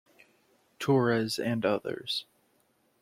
Torres 0.79 1.37
and 1.37 1.63
others. 1.63 2.25